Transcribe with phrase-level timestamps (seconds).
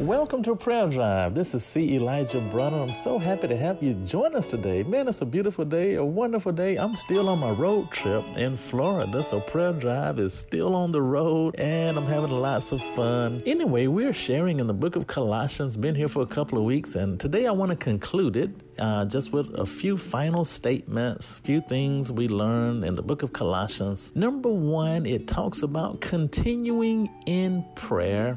[0.00, 1.34] Welcome to Prayer Drive.
[1.34, 1.94] This is C.
[1.94, 2.82] Elijah Bronner.
[2.82, 4.82] I'm so happy to have you join us today.
[4.82, 6.76] Man, it's a beautiful day, a wonderful day.
[6.76, 11.00] I'm still on my road trip in Florida, so Prayer Drive is still on the
[11.00, 13.42] road and I'm having lots of fun.
[13.46, 16.94] Anyway, we're sharing in the book of Colossians, been here for a couple of weeks,
[16.94, 21.62] and today I want to conclude it uh, just with a few final statements, few
[21.62, 24.12] things we learned in the book of Colossians.
[24.14, 28.36] Number one, it talks about continuing in prayer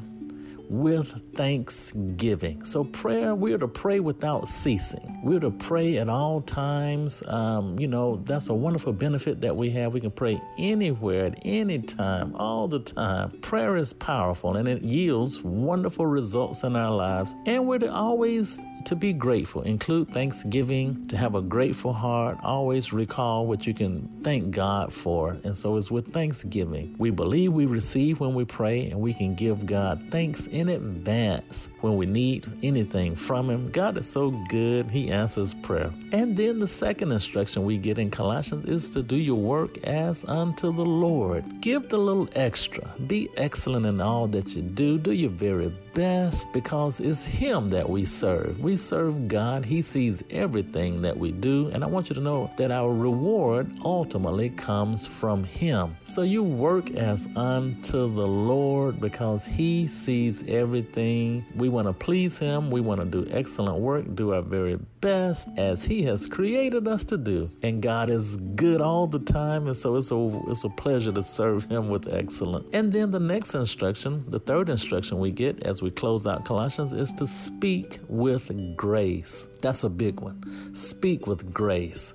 [0.70, 2.64] with thanksgiving.
[2.64, 5.20] So, prayer, we're to pray without ceasing.
[5.24, 7.22] We're to pray at all times.
[7.26, 9.92] Um, you know, that's a wonderful benefit that we have.
[9.92, 13.32] We can pray anywhere, at any time, all the time.
[13.40, 17.34] Prayer is powerful and it yields wonderful results in our lives.
[17.46, 19.62] And we're to always to be grateful.
[19.62, 22.38] Include thanksgiving, to have a grateful heart.
[22.42, 25.36] Always recall what you can thank God for.
[25.44, 26.94] And so it's with thanksgiving.
[26.98, 31.68] We believe we receive when we pray, and we can give God thanks in advance
[31.80, 33.70] when we need anything from Him.
[33.70, 35.92] God is so good, He answers prayer.
[36.12, 40.24] And then the second instruction we get in Colossians is to do your work as
[40.24, 41.44] unto the Lord.
[41.60, 42.88] Give the little extra.
[43.06, 44.98] Be excellent in all that you do.
[44.98, 48.60] Do your very best because it's Him that we serve.
[48.60, 49.64] We serve God.
[49.64, 51.70] He sees everything that we do.
[51.72, 55.96] And I want you to know that our reward ultimately comes from Him.
[56.04, 61.44] So you work as unto the Lord because He sees everything.
[61.56, 62.70] We want to please Him.
[62.70, 67.04] We want to do excellent work, do our very best as He has created us
[67.04, 67.50] to do.
[67.62, 69.66] And God is good all the time.
[69.66, 72.68] And so it's a, it's a pleasure to serve Him with excellence.
[72.72, 76.92] And then the next instruction, the third instruction we get as we close out Colossians
[76.92, 79.48] is to speak with grace.
[79.60, 80.74] That's a big one.
[80.74, 82.14] Speak with grace.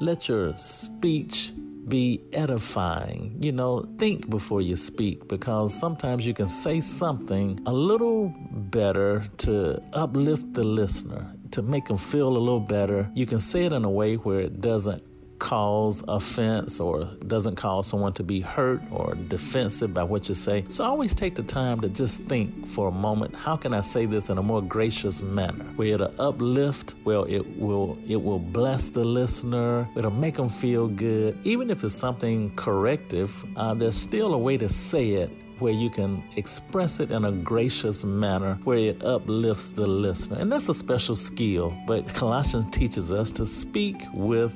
[0.00, 1.52] Let your speech
[1.86, 3.36] be edifying.
[3.40, 9.24] You know, think before you speak because sometimes you can say something a little better
[9.38, 13.10] to uplift the listener, to make them feel a little better.
[13.14, 15.02] You can say it in a way where it doesn't
[15.38, 20.64] cause offense or doesn't cause someone to be hurt or defensive by what you say.
[20.68, 24.06] So always take the time to just think for a moment, how can I say
[24.06, 25.64] this in a more gracious manner?
[25.76, 30.88] Where it'll uplift, well it will it will bless the listener, it'll make them feel
[30.88, 31.38] good.
[31.44, 35.88] Even if it's something corrective, uh, there's still a way to say it where you
[35.88, 40.38] can express it in a gracious manner where it uplifts the listener.
[40.38, 41.74] And that's a special skill.
[41.86, 44.54] But Colossians teaches us to speak with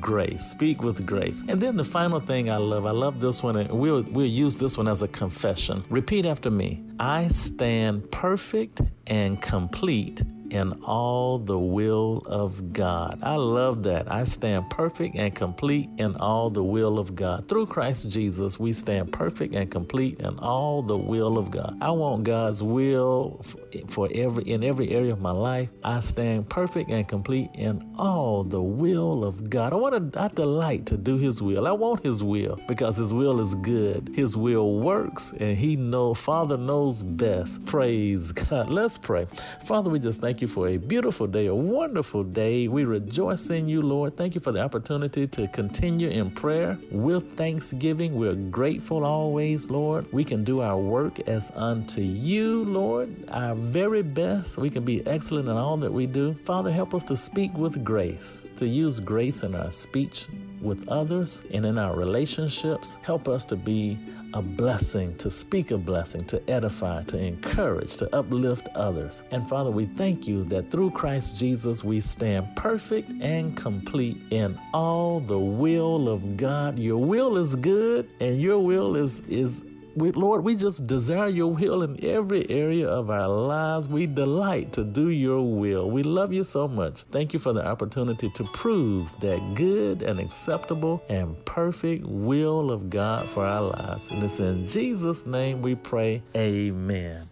[0.00, 0.44] grace.
[0.44, 1.42] Speak with grace.
[1.48, 4.58] And then the final thing I love, I love this one, and we'll, we'll use
[4.58, 5.84] this one as a confession.
[5.90, 10.22] Repeat after me I stand perfect and complete
[10.54, 13.18] in all the will of God.
[13.22, 14.10] I love that.
[14.10, 17.48] I stand perfect and complete in all the will of God.
[17.48, 21.76] Through Christ Jesus, we stand perfect and complete in all the will of God.
[21.80, 23.44] I want God's will
[23.88, 25.68] for every in every area of my life.
[25.82, 29.72] I stand perfect and complete in all the will of God.
[29.72, 31.66] I want to I delight to do his will.
[31.66, 34.10] I want his will because his will is good.
[34.14, 37.64] His will works and he know Father knows best.
[37.66, 38.70] Praise God.
[38.70, 39.26] Let's pray.
[39.64, 42.68] Father, we just thank you for a beautiful day, a wonderful day.
[42.68, 44.14] We rejoice in you, Lord.
[44.16, 48.14] Thank you for the opportunity to continue in prayer with thanksgiving.
[48.14, 50.12] We're grateful always, Lord.
[50.12, 53.08] We can do our work as unto you, Lord.
[53.30, 54.58] Our very best.
[54.58, 56.34] We can be excellent in all that we do.
[56.44, 60.26] Father, help us to speak with grace, to use grace in our speech
[60.64, 62.98] with others and in our relationships.
[63.02, 63.98] Help us to be
[64.34, 69.22] a blessing, to speak a blessing, to edify, to encourage, to uplift others.
[69.30, 74.58] And Father, we thank you that through Christ Jesus we stand perfect and complete in
[74.72, 76.78] all the will of God.
[76.78, 79.62] Your will is good and your will is is
[79.96, 83.88] we, Lord, we just desire your will in every area of our lives.
[83.88, 85.90] We delight to do your will.
[85.90, 87.02] We love you so much.
[87.02, 92.90] Thank you for the opportunity to prove that good and acceptable and perfect will of
[92.90, 94.08] God for our lives.
[94.08, 96.22] And it's in Jesus' name we pray.
[96.36, 97.28] Amen.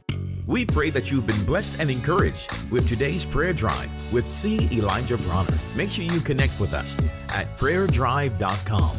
[0.46, 4.68] We pray that you've been blessed and encouraged with today's prayer drive with C.
[4.72, 5.58] Elijah Bronner.
[5.74, 6.96] Make sure you connect with us
[7.30, 8.96] at prayerdrive.com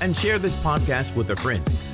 [0.00, 1.64] and share this podcast with a friend